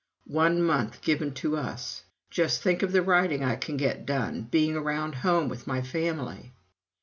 [0.33, 2.05] One month given to us!
[2.31, 6.55] "Just think of the writing I can get done, being around home with my family!"